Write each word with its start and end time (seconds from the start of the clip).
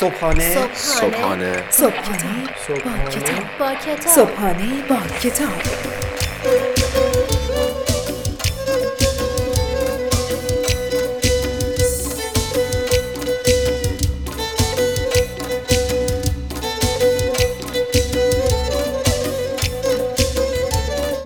صبحانه. 0.00 0.68
صبحانه. 0.74 1.64
صبحانه 1.70 2.48
با 2.84 3.10
کتاب. 3.10 3.44
با 3.58 3.74
کتاب 3.74 4.14
صبحانه 4.14 4.82
با 4.88 4.96
کتاب. 5.22 5.48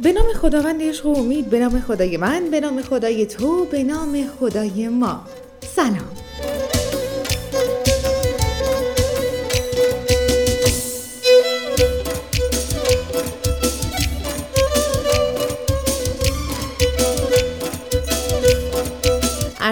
به 0.02 0.12
نام 0.12 0.32
خداوند 0.40 0.82
عشق 0.82 1.06
و 1.06 1.18
امید 1.18 1.50
به 1.50 1.58
نام 1.58 1.80
خدای 1.80 2.16
من 2.16 2.50
به 2.50 2.60
نام 2.60 2.82
خدای 2.82 3.26
تو 3.26 3.64
به 3.64 3.84
نام 3.84 4.26
خدای 4.40 4.88
ما. 4.88 5.20
سلام. 5.76 6.21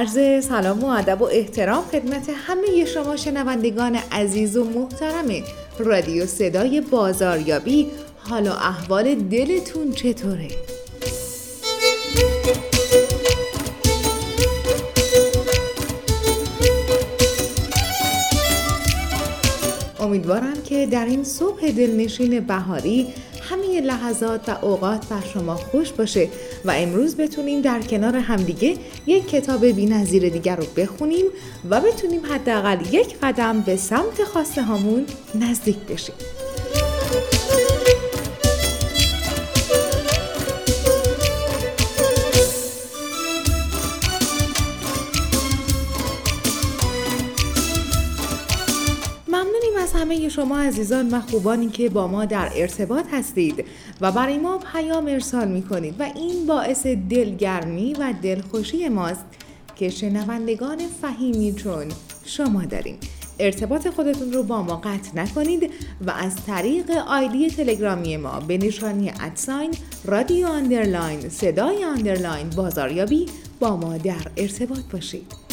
عرض 0.01 0.45
سلام 0.45 0.85
و 0.85 0.87
ادب 0.87 1.23
و 1.23 1.25
احترام 1.25 1.85
خدمت 1.85 2.31
همه 2.47 2.85
شما 2.85 3.17
شنوندگان 3.17 3.99
عزیز 4.13 4.57
و 4.57 4.65
محترم 4.65 5.27
رادیو 5.79 6.27
صدای 6.27 6.81
بازاریابی 6.81 7.87
حال 8.19 8.47
و 8.47 8.51
احوال 8.51 9.15
دلتون 9.15 9.93
چطوره؟ 9.93 10.49
امیدوارم 20.01 20.63
که 20.65 20.87
در 20.87 21.05
این 21.05 21.25
صبح 21.25 21.71
دلنشین 21.71 22.41
بهاری 22.41 23.07
همه 23.51 23.81
لحظات 23.81 24.49
و 24.49 24.65
اوقات 24.65 25.07
بر 25.09 25.23
شما 25.35 25.55
خوش 25.55 25.93
باشه 25.93 26.29
و 26.65 26.71
امروز 26.71 27.17
بتونیم 27.17 27.61
در 27.61 27.81
کنار 27.81 28.17
همدیگه 28.17 28.77
یک 29.07 29.29
کتاب 29.29 29.67
بی‌نظیر 29.67 30.29
دیگر 30.29 30.57
رو 30.57 30.65
بخونیم 30.77 31.27
و 31.71 31.81
بتونیم 31.81 32.21
حداقل 32.27 32.95
یک 32.95 33.17
قدم 33.23 33.61
به 33.61 33.77
سمت 33.77 34.25
خواسته 34.25 34.63
هامون 34.63 35.07
نزدیک 35.35 35.79
بشیم. 35.79 36.15
همه 50.11 50.29
شما 50.29 50.59
عزیزان 50.59 51.11
و 51.11 51.21
خوبانی 51.21 51.69
که 51.69 51.89
با 51.89 52.07
ما 52.07 52.25
در 52.25 52.51
ارتباط 52.55 53.05
هستید 53.13 53.65
و 54.01 54.13
برای 54.13 54.39
ما 54.39 54.59
پیام 54.73 55.07
ارسال 55.07 55.49
می 55.49 55.63
کنید 55.63 55.95
و 55.99 56.03
این 56.03 56.47
باعث 56.47 56.87
دلگرمی 56.87 57.95
و 57.95 58.15
دلخوشی 58.23 58.89
ماست 58.89 59.25
که 59.77 59.91
شنوندگان 59.91 60.79
فهیمی 61.03 61.53
چون 61.53 61.87
شما 62.25 62.65
داریم. 62.65 62.99
ارتباط 63.39 63.89
خودتون 63.89 64.33
رو 64.33 64.43
با 64.43 64.63
ما 64.63 64.77
قطع 64.77 65.11
نکنید 65.15 65.71
و 66.07 66.11
از 66.11 66.47
طریق 66.47 66.91
آیدی 66.91 67.51
تلگرامی 67.51 68.17
ما 68.17 68.41
به 68.41 68.59
نشانی 68.59 69.13
at 69.21 69.37
sign 69.37 69.71
رادیو 70.05 70.49
underline 70.49 71.29
صدای 71.29 71.85
underline 71.85 72.51
بازاریابی 72.51 73.27
با 73.61 73.77
ما 73.77 73.97
در 73.97 74.27
ارتباط 74.37 74.85
باشید. 74.93 75.50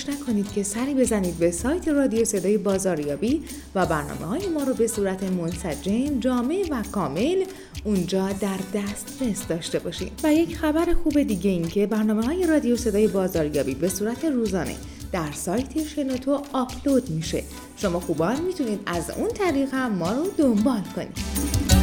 فراموش 0.00 0.20
نکنید 0.20 0.52
که 0.52 0.62
سری 0.62 0.94
بزنید 0.94 1.38
به 1.38 1.50
سایت 1.50 1.88
رادیو 1.88 2.24
صدای 2.24 2.58
بازاریابی 2.58 3.42
و 3.74 3.86
برنامه 3.86 4.26
های 4.26 4.48
ما 4.48 4.62
رو 4.62 4.74
به 4.74 4.86
صورت 4.86 5.22
منسجم، 5.22 6.20
جامع 6.20 6.64
و 6.70 6.82
کامل 6.92 7.44
اونجا 7.84 8.28
در 8.32 8.58
دسترس 8.74 9.46
داشته 9.48 9.78
باشید. 9.78 10.12
و 10.24 10.34
یک 10.34 10.56
خبر 10.56 10.92
خوب 11.02 11.22
دیگه 11.22 11.50
این 11.50 11.68
که 11.68 11.86
برنامه 11.86 12.26
های 12.26 12.46
رادیو 12.46 12.76
صدای 12.76 13.08
بازاریابی 13.08 13.74
به 13.74 13.88
صورت 13.88 14.24
روزانه 14.24 14.76
در 15.12 15.32
سایت 15.32 15.84
شنوتو 15.86 16.42
آپلود 16.52 17.10
میشه. 17.10 17.42
شما 17.76 18.00
خوبان 18.00 18.40
می‌تونید 18.40 18.80
از 18.86 19.10
اون 19.10 19.28
طریق 19.28 19.68
هم 19.72 19.92
ما 19.92 20.12
رو 20.12 20.26
دنبال 20.38 20.82
کنید. 20.96 21.79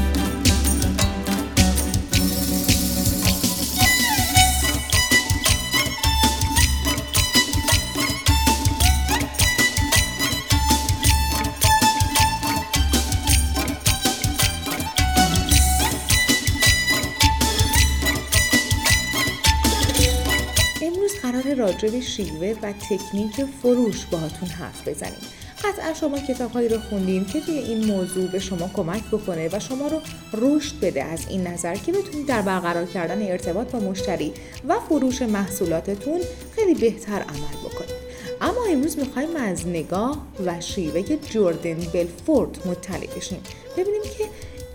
راجع 21.57 21.90
به 21.90 22.01
شیوه 22.01 22.56
و 22.62 22.72
تکنیک 22.72 23.45
فروش 23.62 24.06
باهاتون 24.06 24.50
حرف 24.50 24.88
بزنیم. 24.88 25.22
قطعا 25.63 25.94
شما 25.94 26.19
کتابهایی 26.19 26.69
رو 26.69 26.79
خوندین 26.79 27.25
که 27.25 27.41
توی 27.41 27.57
این 27.57 27.85
موضوع 27.85 28.28
به 28.28 28.40
شما 28.40 28.69
کمک 28.73 29.03
بکنه 29.03 29.50
و 29.51 29.59
شما 29.59 29.88
رو 29.88 30.01
رشد 30.34 30.79
بده 30.79 31.03
از 31.03 31.28
این 31.29 31.47
نظر 31.47 31.75
که 31.75 31.91
بتونید 31.91 32.28
در 32.28 32.41
برقرار 32.41 32.85
کردن 32.85 33.31
ارتباط 33.31 33.72
با 33.72 33.79
مشتری 33.79 34.34
و 34.67 34.79
فروش 34.79 35.22
محصولاتتون 35.22 36.22
خیلی 36.56 36.73
بهتر 36.73 37.19
عمل 37.19 37.59
بکنید. 37.66 37.97
اما 38.41 38.66
امروز 38.72 39.00
می‌خوایم 39.00 39.35
از 39.35 39.67
نگاه 39.67 40.28
و 40.46 40.62
شیوه 40.62 41.01
جوردن 41.01 41.78
بلفورد 41.94 42.67
مطلع 42.67 43.07
بشیم. 43.17 43.40
ببینیم 43.78 44.01
که 44.01 44.25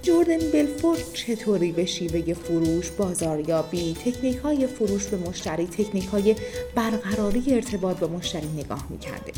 جوردن 0.02 0.38
بلفورد 0.38 1.12
چطوری 1.12 1.72
به 1.72 1.84
شیوه 1.84 2.34
فروش، 2.34 2.90
بازاریابی، 2.90 3.96
تکنیک 4.04 4.36
های 4.36 4.66
فروش 4.66 5.06
به 5.06 5.16
مشتری، 5.16 5.66
تکنیک 5.66 6.06
های 6.06 6.36
برقراری 6.74 7.44
ارتباط 7.48 7.98
با 7.98 8.06
مشتری 8.06 8.46
نگاه 8.46 8.86
می‌کرده 8.90 9.32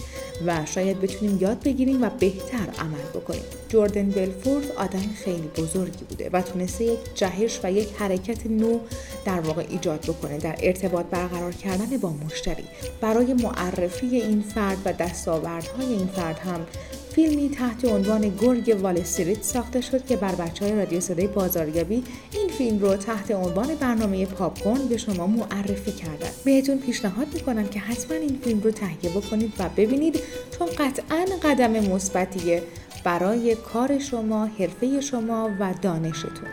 و 0.47 0.67
شاید 0.67 1.01
بتونیم 1.01 1.39
یاد 1.41 1.63
بگیریم 1.63 2.03
و 2.03 2.11
بهتر 2.21 2.67
عمل 2.79 3.05
بکنیم. 3.15 3.43
جوردن 3.69 4.11
بلفورد 4.11 4.73
آدم 4.77 5.03
خیلی 5.25 5.49
بزرگی 5.57 6.05
بوده 6.09 6.31
و 6.33 6.43
تونسته 6.43 6.85
یک 6.85 6.99
جهش 7.15 7.61
و 7.63 7.73
یک 7.73 7.89
حرکت 7.99 8.47
نو 8.47 8.79
در 9.25 9.41
واقع 9.41 9.65
ایجاد 9.69 10.01
بکنه 10.01 10.39
در 10.39 10.57
ارتباط 10.63 11.07
برقرار 11.07 11.53
کردن 11.53 11.97
با 11.97 12.11
مشتری. 12.11 12.65
برای 13.01 13.35
معرفی 13.35 14.07
این 14.07 14.43
فرد 14.43 14.79
و 14.85 14.93
دستاوردهای 14.93 15.87
این 15.87 16.07
فرد 16.07 16.39
هم 16.39 16.67
فیلمی 17.15 17.49
تحت 17.49 17.85
عنوان 17.85 18.29
گرگ 18.41 18.77
وال 18.83 18.99
استریت 18.99 19.43
ساخته 19.43 19.81
شد 19.81 20.07
که 20.07 20.17
بر 20.17 20.35
بچه 20.35 20.65
های 20.65 20.75
رادیو 20.75 21.01
صدای 21.01 21.27
بازاریابی 21.27 22.05
این 22.33 22.49
فیلم 22.49 22.79
رو 22.79 22.97
تحت 22.97 23.31
عنوان 23.31 23.75
برنامه 23.75 24.27
پاپکورن 24.27 24.89
به 24.89 24.97
شما 24.97 25.27
معرفی 25.27 25.93
کردن 25.93 26.31
بهتون 26.45 26.79
پیشنهاد 26.79 27.27
می‌کنم 27.35 27.67
که 27.67 27.81
حتما 27.81 28.17
این 28.17 28.39
فیلم 28.45 28.61
رو 28.61 28.71
تهیه 28.71 29.11
بکنید 29.11 29.53
و 29.59 29.69
ببینید 29.77 30.21
چون 30.59 30.69
قطعا 30.79 31.25
قدم 31.43 31.71
مثبتیه 31.71 32.63
برای 33.05 33.55
کار 33.55 33.99
شما، 33.99 34.47
حرفه 34.47 35.01
شما 35.01 35.51
و 35.61 35.75
دانشتون. 35.83 36.49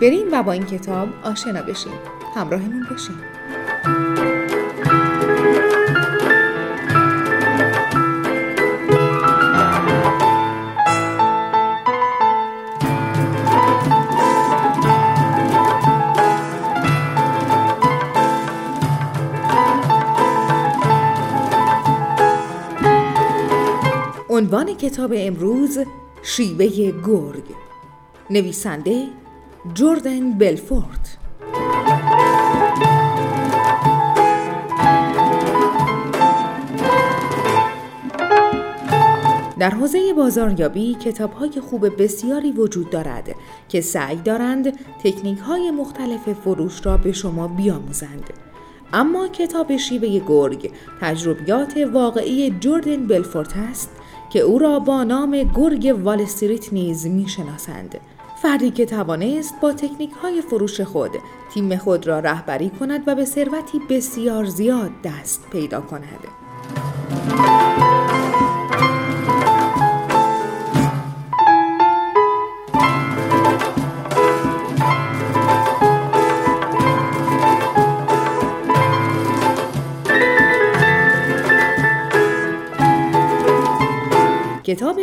بریم 0.00 0.32
و 0.32 0.42
با 0.42 0.52
این 0.52 0.66
کتاب 0.66 1.08
آشنا 1.24 1.62
بشیم. 1.62 1.92
همراهمون 2.34 2.86
باشیم 2.90 4.39
عنوان 24.40 24.74
کتاب 24.74 25.12
امروز 25.16 25.78
شیوه 26.22 26.66
گرگ 27.06 27.44
نویسنده 28.30 29.06
جوردن 29.74 30.32
بلفورد 30.32 31.08
در 39.58 39.70
حوزه 39.70 40.12
بازاریابی 40.16 40.94
کتاب 40.94 41.32
های 41.32 41.60
خوب 41.60 42.02
بسیاری 42.02 42.52
وجود 42.52 42.90
دارد 42.90 43.34
که 43.68 43.80
سعی 43.80 44.16
دارند 44.16 44.78
تکنیک 45.04 45.38
های 45.38 45.70
مختلف 45.70 46.32
فروش 46.32 46.86
را 46.86 46.96
به 46.96 47.12
شما 47.12 47.48
بیاموزند. 47.48 48.30
اما 48.92 49.28
کتاب 49.28 49.76
شیوه 49.76 50.18
گرگ 50.28 50.70
تجربیات 51.00 51.76
واقعی 51.92 52.50
جوردن 52.50 53.06
بلفورت 53.06 53.56
است 53.56 53.99
که 54.30 54.40
او 54.40 54.58
را 54.58 54.78
با 54.78 55.04
نام 55.04 55.42
گرگ 55.42 56.00
والستریت 56.04 56.72
نیز 56.72 57.06
می‌شناسند 57.06 58.00
فردی 58.42 58.70
که 58.70 58.86
توانست 58.86 59.54
با 59.60 59.72
تکنیک 59.72 60.10
های 60.10 60.42
فروش 60.42 60.80
خود 60.80 61.10
تیم 61.54 61.76
خود 61.76 62.06
را 62.06 62.18
رهبری 62.18 62.70
کند 62.70 63.02
و 63.06 63.14
به 63.14 63.24
ثروتی 63.24 63.78
بسیار 63.90 64.44
زیاد 64.44 64.90
دست 65.04 65.46
پیدا 65.50 65.80
کند. 65.80 66.20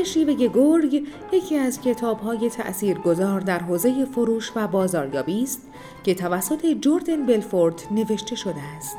شیوه 0.08 0.48
گرگ 0.48 1.08
یکی 1.32 1.58
از 1.58 1.82
کتابهای 1.82 2.50
تأثیرگذار 2.50 3.40
در 3.40 3.60
حوزه 3.60 4.06
فروش 4.06 4.52
و 4.56 4.68
بازاریابی 4.68 5.44
است 5.44 5.62
که 6.04 6.16
توسط 6.16 6.66
جوردن 6.66 7.26
بلفورد 7.26 7.82
نوشته 7.92 8.36
شده 8.36 8.62
است. 8.78 8.98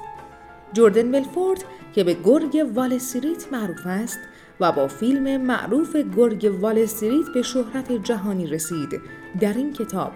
جوردن 0.73 1.13
بلفورد 1.13 1.65
که 1.95 2.05
به 2.05 2.15
گرگ 2.25 2.67
وال 2.75 2.93
استریت 2.93 3.53
معروف 3.53 3.87
است 3.87 4.19
و 4.61 4.73
با 4.73 4.89
فیلم 4.89 5.43
معروف 5.43 5.97
گرگ 5.97 6.59
وال 6.61 6.79
استریت 6.79 7.27
به 7.35 7.43
شهرت 7.43 7.93
جهانی 7.93 8.47
رسید 8.47 9.01
در 9.41 9.53
این 9.53 9.73
کتاب 9.73 10.13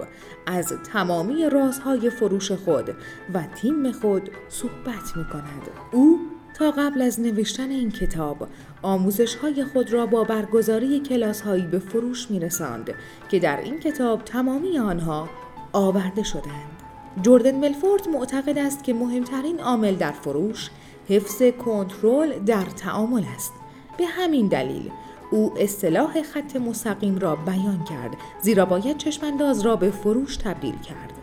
از 0.47 0.73
تمامی 0.93 1.51
رازهای 1.51 2.11
فروش 2.11 2.53
خود 2.53 2.89
و 3.35 3.43
تیم 3.55 3.93
خود 3.93 4.31
صحبت 4.49 5.17
می 5.17 5.25
کند. 5.25 5.71
او 5.93 6.32
تا 6.63 6.71
قبل 6.71 7.03
از 7.03 7.21
نوشتن 7.21 7.71
این 7.71 7.91
کتاب 7.91 8.49
آموزش 8.83 9.35
های 9.35 9.65
خود 9.65 9.93
را 9.93 10.07
با 10.07 10.25
برگزاری 10.25 11.01
کلاس 11.01 11.41
هایی 11.41 11.63
به 11.63 11.79
فروش 11.79 12.31
می 12.31 12.41
رساند 12.41 12.95
که 13.29 13.39
در 13.39 13.61
این 13.61 13.81
کتاب 13.81 14.25
تمامی 14.25 14.79
آنها 14.79 15.29
آورده 15.73 16.23
شدند. 16.23 16.83
جوردن 17.23 17.55
ملفورد 17.55 18.09
معتقد 18.09 18.59
است 18.59 18.85
که 18.85 18.95
مهمترین 18.95 19.61
عامل 19.61 19.95
در 19.95 20.13
فروش 20.13 20.71
حفظ 21.09 21.43
کنترل 21.43 22.39
در 22.39 22.65
تعامل 22.65 23.25
است. 23.35 23.53
به 23.99 24.07
همین 24.07 24.49
دلیل 24.49 24.91
او 25.31 25.53
اصطلاح 25.59 26.23
خط 26.23 26.57
مستقیم 26.57 27.19
را 27.19 27.37
بیان 27.37 27.85
کرد 27.85 28.17
زیرا 28.43 28.65
باید 28.67 28.97
چشمانداز 28.97 29.61
را 29.61 29.77
به 29.77 29.91
فروش 29.91 30.37
تبدیل 30.37 30.79
کرد. 30.79 31.22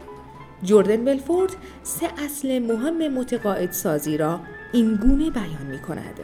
جوردن 0.63 1.05
بلفورد 1.05 1.55
سه 1.83 2.07
اصل 2.25 2.59
مهم 2.59 3.07
متقاعد 3.07 3.71
سازی 3.71 4.17
را 4.17 4.39
این 4.73 4.95
گونه 4.95 5.29
بیان 5.29 5.65
می 5.71 5.79
کند. 5.79 6.19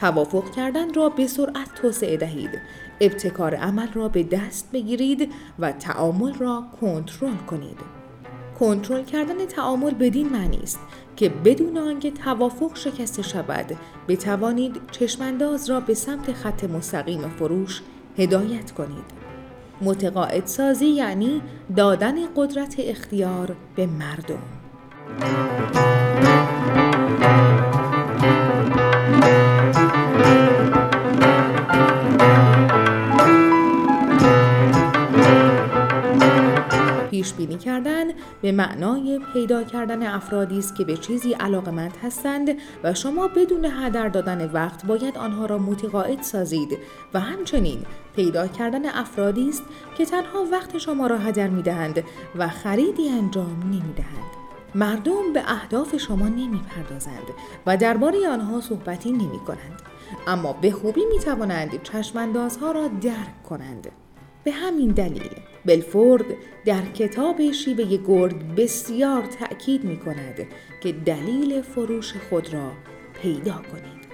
توافق 0.00 0.50
کردن 0.50 0.94
را 0.94 1.08
به 1.08 1.26
سرعت 1.26 1.74
توسعه 1.74 2.16
دهید. 2.16 2.50
ابتکار 3.00 3.54
عمل 3.54 3.92
را 3.92 4.08
به 4.08 4.22
دست 4.22 4.72
بگیرید 4.72 5.32
و 5.58 5.72
تعامل 5.72 6.34
را 6.34 6.64
کنترل 6.80 7.36
کنید. 7.36 7.78
کنترل 8.58 9.04
کردن 9.04 9.46
تعامل 9.46 9.90
بدین 9.90 10.28
معنی 10.28 10.60
است 10.62 10.78
که 11.16 11.28
بدون 11.28 11.78
آنکه 11.78 12.10
توافق 12.10 12.76
شکسته 12.76 13.22
شود 13.22 13.76
بتوانید 14.08 14.80
چشمانداز 14.90 15.70
را 15.70 15.80
به 15.80 15.94
سمت 15.94 16.32
خط 16.32 16.64
مستقیم 16.64 17.28
فروش 17.28 17.82
هدایت 18.18 18.72
کنید. 18.72 19.25
متقاعد 19.80 20.46
سازی 20.46 20.86
یعنی 20.86 21.42
دادن 21.76 22.14
قدرت 22.36 22.74
اختیار 22.78 23.56
به 23.76 23.86
مردم. 23.86 24.42
بینی 37.36 37.58
کردن 37.58 38.04
به 38.42 38.52
معنای 38.52 39.20
پیدا 39.32 39.62
کردن 39.62 40.06
افرادی 40.06 40.58
است 40.58 40.74
که 40.74 40.84
به 40.84 40.96
چیزی 40.96 41.32
علاقمند 41.32 41.96
هستند 42.02 42.50
و 42.84 42.94
شما 42.94 43.28
بدون 43.28 43.64
هدر 43.64 44.08
دادن 44.08 44.50
وقت 44.52 44.86
باید 44.86 45.18
آنها 45.18 45.46
را 45.46 45.58
متقاعد 45.58 46.22
سازید 46.22 46.78
و 47.14 47.20
همچنین 47.20 47.78
پیدا 48.16 48.46
کردن 48.46 48.86
افرادی 48.86 49.48
است 49.48 49.62
که 49.98 50.04
تنها 50.04 50.44
وقت 50.52 50.78
شما 50.78 51.06
را 51.06 51.18
هدر 51.18 51.48
می 51.48 51.62
دهند 51.62 52.04
و 52.38 52.48
خریدی 52.48 53.08
انجام 53.08 53.62
نمی 53.62 53.92
دهند. 53.96 54.36
مردم 54.74 55.32
به 55.32 55.42
اهداف 55.46 55.96
شما 55.96 56.28
نمی 56.28 56.60
پردازند 56.68 57.26
و 57.66 57.76
درباره 57.76 58.28
آنها 58.28 58.60
صحبتی 58.60 59.12
نمی 59.12 59.38
کنند. 59.46 59.82
اما 60.26 60.52
به 60.52 60.70
خوبی 60.70 61.04
می 61.12 61.18
توانند 61.18 61.82
چشماندازها 61.82 62.70
را 62.70 62.88
درک 62.88 63.42
کنند. 63.48 63.88
به 64.44 64.52
همین 64.52 64.90
دلیل 64.90 65.30
بلفورد 65.66 66.24
در 66.64 66.82
کتاب 66.94 67.52
شیوه 67.52 67.96
گرگ 68.06 68.54
بسیار 68.56 69.22
تأکید 69.22 69.84
می 69.84 69.96
کند 69.96 70.46
که 70.80 70.92
دلیل 70.92 71.62
فروش 71.62 72.12
خود 72.30 72.54
را 72.54 72.72
پیدا 73.22 73.62
کنید. 73.72 74.06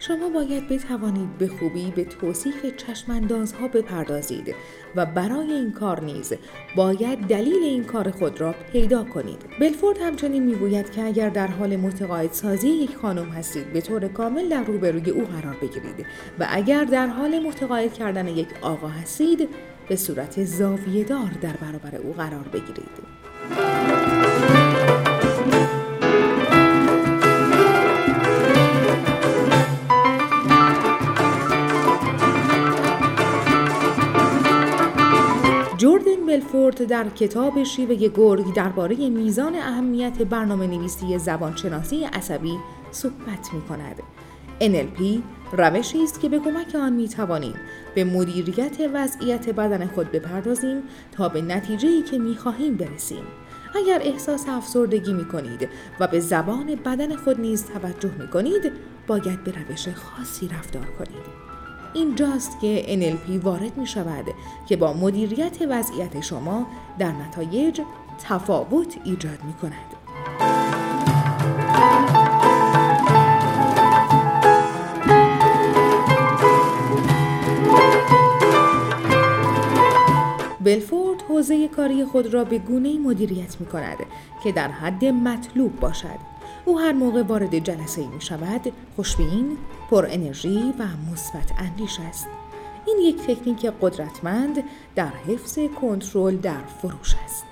شما 0.00 0.28
باید 0.28 0.68
بتوانید 0.68 1.38
به 1.38 1.48
خوبی 1.48 1.92
به 1.96 2.04
توصیف 2.04 2.76
چشماندازها 2.76 3.68
بپردازید 3.68 4.54
و 4.96 5.06
برای 5.06 5.52
این 5.52 5.72
کار 5.72 6.04
نیز 6.04 6.32
باید 6.76 7.18
دلیل 7.18 7.62
این 7.62 7.84
کار 7.84 8.10
خود 8.10 8.40
را 8.40 8.54
پیدا 8.72 9.04
کنید. 9.04 9.38
بلفورد 9.60 9.98
همچنین 9.98 10.42
می‌گوید 10.42 10.90
که 10.90 11.02
اگر 11.02 11.28
در 11.28 11.46
حال 11.46 11.76
متقاعد 11.76 12.32
سازی 12.32 12.68
یک 12.68 12.96
خانم 12.96 13.28
هستید 13.28 13.72
به 13.72 13.80
طور 13.80 14.08
کامل 14.08 14.48
در 14.48 14.64
روبروی 14.64 15.10
او 15.10 15.24
قرار 15.24 15.56
بگیرید 15.62 16.06
و 16.38 16.46
اگر 16.50 16.84
در 16.84 17.06
حال 17.06 17.38
متقاعد 17.38 17.94
کردن 17.94 18.28
یک 18.28 18.48
آقا 18.62 18.88
هستید 18.88 19.48
به 19.88 19.96
صورت 19.96 20.44
زاویه 20.44 21.04
دار 21.04 21.30
در 21.40 21.56
برابر 21.56 21.96
او 21.96 22.12
قرار 22.12 22.48
بگیرید. 22.52 23.18
جوردن 35.76 36.26
بلفورد 36.26 36.84
در 36.84 37.08
کتاب 37.08 37.62
شیوه 37.62 38.08
گرگ 38.08 38.54
درباره 38.54 39.10
میزان 39.10 39.54
اهمیت 39.54 40.22
برنامه 40.22 40.66
نویسی 40.66 41.18
زبانشناسی 41.18 42.04
عصبی 42.04 42.58
صحبت 42.90 43.52
می 43.52 43.62
کند. 43.68 44.02
NLP 44.60 45.22
روشی 45.52 46.02
است 46.02 46.20
که 46.20 46.28
به 46.28 46.38
کمک 46.38 46.74
آن 46.74 46.92
می 46.92 47.08
توانیم 47.08 47.54
به 47.98 48.04
مدیریت 48.04 48.76
وضعیت 48.94 49.50
بدن 49.50 49.86
خود 49.86 50.12
بپردازیم 50.12 50.82
تا 51.12 51.28
به 51.28 51.42
نتیجه 51.42 52.02
که 52.02 52.18
می 52.18 52.36
خواهیم 52.36 52.76
برسیم. 52.76 53.24
اگر 53.74 54.00
احساس 54.04 54.48
افسردگی 54.48 55.12
می 55.12 55.24
کنید 55.24 55.68
و 56.00 56.06
به 56.06 56.20
زبان 56.20 56.74
بدن 56.74 57.16
خود 57.16 57.40
نیز 57.40 57.64
توجه 57.64 58.10
می 58.18 58.28
کنید 58.28 58.72
باید 59.06 59.44
به 59.44 59.52
روش 59.52 59.88
خاصی 59.88 60.48
رفتار 60.48 60.86
کنید. 60.98 61.48
اینجاست 61.94 62.60
که 62.60 62.82
NLP 62.88 63.44
وارد 63.44 63.76
می 63.76 63.86
شود 63.86 64.24
که 64.68 64.76
با 64.76 64.92
مدیریت 64.92 65.58
وضعیت 65.70 66.20
شما 66.20 66.66
در 66.98 67.12
نتایج 67.12 67.80
تفاوت 68.28 68.98
ایجاد 69.04 69.44
می 69.44 69.52
کند. 69.52 69.97
بلفورد 80.60 81.22
حوزه 81.22 81.68
کاری 81.68 82.04
خود 82.04 82.34
را 82.34 82.44
به 82.44 82.58
گونه 82.58 82.98
مدیریت 82.98 83.60
می 83.60 83.66
کند 83.66 83.98
که 84.44 84.52
در 84.52 84.68
حد 84.68 85.04
مطلوب 85.04 85.80
باشد. 85.80 86.18
او 86.64 86.80
هر 86.80 86.92
موقع 86.92 87.22
وارد 87.22 87.58
جلسه 87.58 88.06
می 88.06 88.20
شود 88.20 88.72
خوشبین، 88.96 89.58
پر 89.90 90.06
انرژی 90.10 90.74
و 90.78 90.84
مثبت 91.12 91.52
اندیش 91.58 92.00
است. 92.00 92.26
این 92.86 92.98
یک 92.98 93.16
تکنیک 93.16 93.66
قدرتمند 93.80 94.64
در 94.94 95.12
حفظ 95.28 95.58
کنترل 95.80 96.36
در 96.36 96.64
فروش 96.82 97.14
است. 97.24 97.44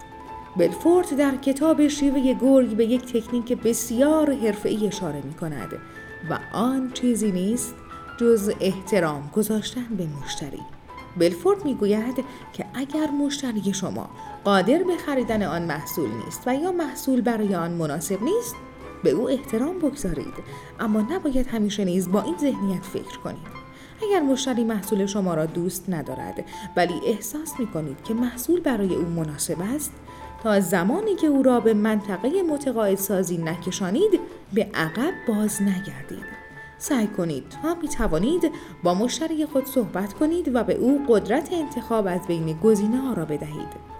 بلفورد 0.56 1.16
در 1.16 1.36
کتاب 1.36 1.88
شیوه 1.88 2.34
گرگ 2.34 2.76
به 2.76 2.84
یک 2.84 3.12
تکنیک 3.12 3.52
بسیار 3.52 4.34
حرفه‌ای 4.34 4.86
اشاره 4.86 5.22
می 5.24 5.34
کند 5.34 5.72
و 6.30 6.38
آن 6.52 6.90
چیزی 6.94 7.32
نیست 7.32 7.74
جز 8.20 8.52
احترام 8.60 9.30
گذاشتن 9.34 9.86
به 9.96 10.06
مشتری. 10.06 10.75
بلفورد 11.18 11.64
می‌گوید 11.64 12.24
که 12.52 12.64
اگر 12.74 13.10
مشتری 13.10 13.74
شما 13.74 14.10
قادر 14.44 14.82
به 14.82 14.96
خریدن 14.96 15.42
آن 15.42 15.62
محصول 15.62 16.10
نیست 16.24 16.42
و 16.46 16.54
یا 16.54 16.72
محصول 16.72 17.20
برای 17.20 17.54
آن 17.54 17.70
مناسب 17.70 18.22
نیست 18.22 18.54
به 19.02 19.10
او 19.10 19.30
احترام 19.30 19.78
بگذارید. 19.78 20.34
اما 20.80 21.00
نباید 21.00 21.46
همیشه 21.46 21.84
نیز 21.84 22.12
با 22.12 22.22
این 22.22 22.36
ذهنیت 22.38 22.82
فکر 22.82 23.18
کنید. 23.18 23.56
اگر 24.02 24.20
مشتری 24.20 24.64
محصول 24.64 25.06
شما 25.06 25.34
را 25.34 25.46
دوست 25.46 25.84
ندارد 25.88 26.44
ولی 26.76 27.00
احساس 27.06 27.60
می 27.60 27.66
کنید 27.66 28.02
که 28.04 28.14
محصول 28.14 28.60
برای 28.60 28.94
او 28.94 29.04
مناسب 29.04 29.56
است 29.74 29.92
تا 30.42 30.60
زمانی 30.60 31.14
که 31.14 31.26
او 31.26 31.42
را 31.42 31.60
به 31.60 31.74
منطقه 31.74 32.42
متقاعد 32.42 32.98
سازی 32.98 33.38
نکشانید 33.38 34.20
به 34.52 34.66
عقب 34.74 35.12
باز 35.28 35.62
نگردید. 35.62 36.35
سعی 36.78 37.06
کنید 37.06 37.44
تا 37.48 37.74
می 37.74 37.88
توانید 37.88 38.52
با 38.82 38.94
مشتری 38.94 39.46
خود 39.46 39.66
صحبت 39.66 40.14
کنید 40.14 40.54
و 40.54 40.64
به 40.64 40.74
او 40.74 41.04
قدرت 41.08 41.52
انتخاب 41.52 42.06
از 42.06 42.26
بین 42.26 42.58
گزینه 42.60 42.98
ها 42.98 43.12
را 43.12 43.24
بدهید. 43.24 43.96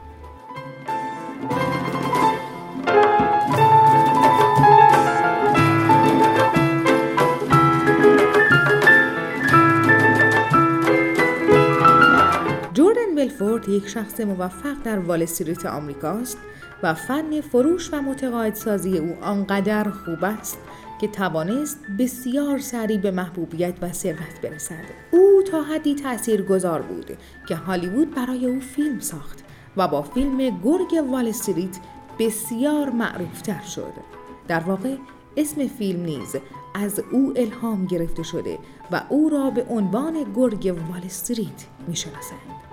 جوردن 12.75 13.15
بلفورد 13.17 13.69
یک 13.69 13.89
شخص 13.89 14.21
موفق 14.21 14.83
در 14.85 14.99
وال 14.99 15.23
استریت 15.23 15.67
آمریکاست 15.67 16.39
و 16.83 16.95
فن 16.95 17.41
فروش 17.41 17.93
و 17.93 18.03
متقاعدسازی 18.03 18.99
او 18.99 19.17
آنقدر 19.23 19.91
خوب 19.91 20.25
است 20.25 20.59
که 21.01 21.09
توانست 21.09 21.79
بسیار 21.99 22.59
سریع 22.59 22.99
به 22.99 23.11
محبوبیت 23.11 23.75
و 23.83 23.93
ثروت 23.93 24.41
برسد. 24.43 24.85
او 25.11 25.43
تا 25.51 25.63
حدی 25.63 25.95
تأثیر 25.95 26.43
گذار 26.43 26.83
بود 26.83 27.19
که 27.49 27.57
هالیوود 27.57 28.15
برای 28.15 28.47
او 28.47 28.61
فیلم 28.61 29.01
ساخت 29.01 29.45
و 29.77 29.89
با 29.89 30.03
فیلم 30.03 30.61
گرگ 30.61 31.05
وال 31.11 31.29
استریت 31.29 31.79
بسیار 32.19 32.91
معروفتر 32.91 33.61
شد. 33.61 33.93
در 34.49 34.61
واقع 34.61 34.97
اسم 35.37 35.67
فیلم 35.67 36.03
نیز 36.03 36.37
از 36.75 37.01
او 37.13 37.33
الهام 37.37 37.87
گرفته 37.87 38.23
شده 38.23 38.59
و 38.93 39.03
او 39.09 39.29
را 39.29 39.51
به 39.51 39.67
عنوان 39.69 40.33
گرگ 40.37 40.79
وال 40.91 41.03
استریت 41.05 41.67
می‌شناسند. 41.89 42.66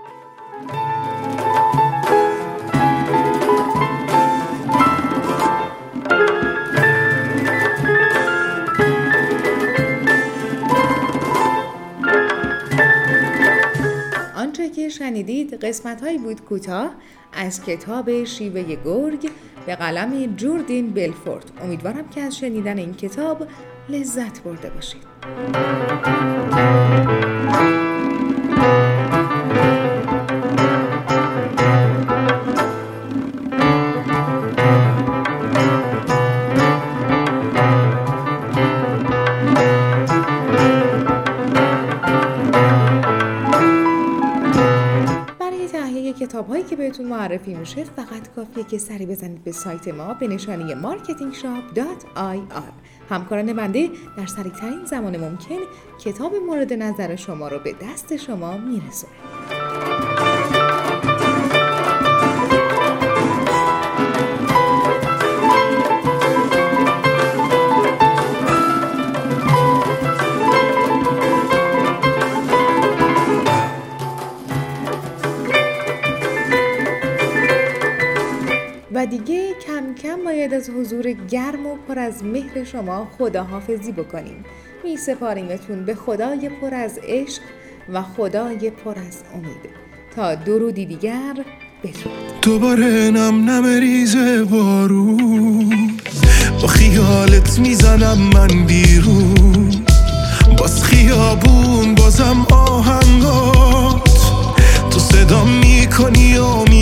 شنیدید 14.97 15.53
قسمت 15.53 16.01
هایی 16.01 16.17
بود 16.17 16.41
کوتاه 16.41 16.95
از 17.33 17.63
کتاب 17.63 18.23
شیوه 18.23 18.75
گرگ 18.85 19.29
به 19.65 19.75
قلم 19.75 20.35
جوردین 20.35 20.89
بلفورد. 20.89 21.51
امیدوارم 21.61 22.09
که 22.09 22.21
از 22.21 22.37
شنیدن 22.37 22.77
این 22.77 22.93
کتاب 22.93 23.47
لذت 23.89 24.43
برده 24.43 24.69
باشید. 24.69 25.03
بهتون 46.93 47.07
معرفی 47.07 47.53
میشه 47.53 47.83
فقط 47.83 48.35
کافیه 48.35 48.63
که 48.63 48.77
سری 48.77 49.05
بزنید 49.05 49.43
به 49.43 49.51
سایت 49.51 49.87
ما 49.87 50.13
به 50.13 50.27
نشانی 50.27 50.73
marketingshop.ir 50.73 52.53
همکاران 53.09 53.53
بنده 53.53 53.89
در 54.17 54.25
سریعترین 54.25 54.85
زمان 54.85 55.17
ممکن 55.17 55.59
کتاب 55.99 56.35
مورد 56.35 56.73
نظر 56.73 57.15
شما 57.15 57.47
رو 57.47 57.59
به 57.59 57.75
دست 57.81 58.17
شما 58.17 58.57
میرسونه 58.57 59.92
باید 80.43 80.53
از 80.53 80.69
حضور 80.69 81.11
گرم 81.11 81.65
و 81.65 81.75
پر 81.87 81.99
از 81.99 82.23
مهر 82.23 82.63
شما 82.63 83.07
خداحافظی 83.17 83.91
بکنیم. 83.91 84.45
می 84.83 84.97
سپاریمتون 84.97 85.85
به 85.85 85.95
خدای 85.95 86.49
پر 86.61 86.73
از 86.75 86.99
عشق 87.07 87.41
و 87.93 88.01
خدای 88.01 88.69
پر 88.69 88.99
از 88.99 89.23
امید. 89.35 89.69
تا 90.15 90.35
درودی 90.35 90.85
دیگر 90.85 91.33
بدرود 91.83 92.41
دوباره 92.41 93.11
نم 93.11 93.49
نمریز 93.49 94.15
بارون 94.51 95.91
با 96.61 96.67
خیالت 96.67 97.59
می‌زنم 97.59 98.17
من 98.33 98.65
بیرون 98.65 99.85
باز 100.57 100.83
خیابون 100.83 101.95
بازم 101.95 102.45
آهنگات. 102.51 104.09
تو 104.91 104.99
صدا 104.99 105.43
می‌کنی 105.45 106.37
و 106.37 106.72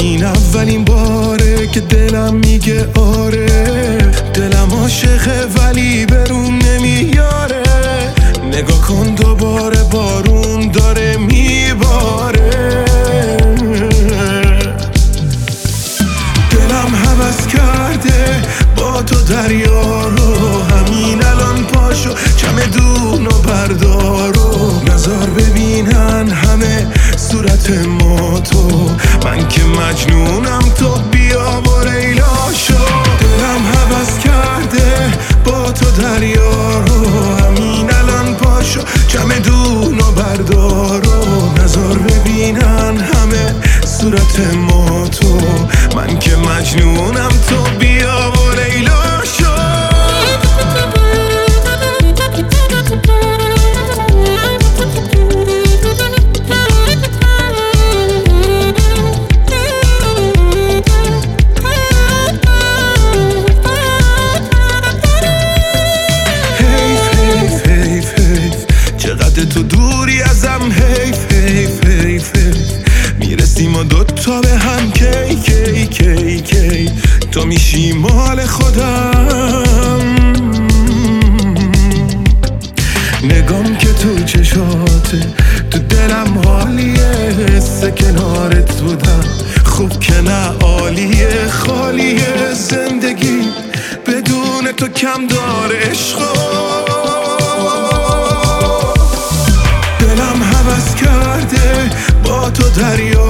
این 0.00 0.24
اولین 0.24 0.84
باره 0.84 1.66
که 1.66 1.80
دلم 1.80 2.34
میگه 2.34 2.88
آره. 2.94 3.46
دلم 4.34 4.68
عاشقه 4.72 5.46
ولی 5.56 6.06
بروم 6.06 6.58
نمیاره. 6.58 7.62
نگاه 8.52 8.80
کن 8.80 9.14
دوباره 9.14 9.82
بارون 9.82 10.70
داره 10.70 11.16
میباره. 11.16 12.50
دلم 16.50 16.94
حوض 17.04 17.46
کرده 17.46 18.42
با 18.76 19.02
تو 19.02 19.22
دریا 19.22 20.08
رو. 20.08 20.62
همین 20.62 21.24
الان 21.24 21.64
پاشو 21.64 22.10
دون 22.72 23.26
و. 23.26 23.40
بردارو 23.50 24.82
نظر 24.86 25.26
ببینن 25.26 26.28
همه 26.28 26.86
صورت 27.30 27.70
ما 27.86 28.40
تو. 28.40 28.90
من 29.24 29.48
که 29.48 29.60
مجنونم 29.64 30.62
تو. 30.78 30.94
بیا 31.10 31.62
و 31.66 31.88
ریلا 31.88 32.52
شو. 32.54 32.74
دلم 33.20 33.62
حوض 33.72 34.18
کرده 34.18 35.12
با 35.44 35.72
تو 35.72 35.90
دریا 35.90 36.84
رو. 36.86 37.06
همین 37.36 37.90
الان 37.94 38.34
پاشو. 38.34 38.80
دون 39.44 39.98
و 40.00 40.10
بردارو 40.12 41.52
نظر 41.64 41.98
ببینن 41.98 43.00
همه 43.00 43.54
صورت 43.86 44.40
ما 44.56 45.08
تو. 45.08 45.40
من 45.96 46.18
که 46.18 46.36
مجنونم 46.36 47.30
تو. 47.48 47.78
بیا 47.78 47.89
میشی 77.50 77.92
مال 77.92 78.46
خودم. 78.46 80.00
نگام 83.22 83.76
که 83.76 83.92
تو 83.92 84.24
چشاته 84.24 85.20
تو 85.70 85.78
دلم 85.78 86.38
حالیه 86.44 87.34
حس 87.48 87.84
کنارت 87.84 88.72
بودم. 88.72 89.24
خوب 89.64 89.98
که 90.00 90.20
نه 90.20 90.46
عالیه 90.60 91.48
خالیه. 91.48 92.54
زندگی 92.54 93.42
بدون 94.06 94.72
تو 94.76 94.88
کم 94.88 95.26
داره 95.26 95.76
عشقا 95.90 96.60
تو 102.54 102.68
دریا 102.80 103.29